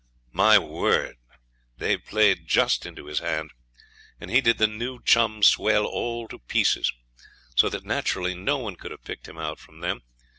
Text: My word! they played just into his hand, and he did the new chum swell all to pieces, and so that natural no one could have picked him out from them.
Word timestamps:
My 0.33 0.57
word! 0.57 1.17
they 1.77 1.95
played 1.95 2.47
just 2.47 2.87
into 2.87 3.05
his 3.05 3.19
hand, 3.19 3.51
and 4.19 4.31
he 4.31 4.41
did 4.41 4.57
the 4.57 4.65
new 4.65 4.99
chum 5.03 5.43
swell 5.43 5.85
all 5.85 6.27
to 6.29 6.39
pieces, 6.39 6.91
and 7.19 7.53
so 7.59 7.69
that 7.69 7.85
natural 7.85 8.35
no 8.35 8.57
one 8.57 8.77
could 8.77 8.89
have 8.89 9.03
picked 9.03 9.27
him 9.27 9.37
out 9.37 9.59
from 9.59 9.81
them. 9.81 10.01